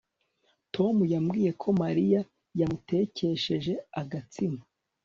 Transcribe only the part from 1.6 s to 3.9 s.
ko Mariya yamutekesheje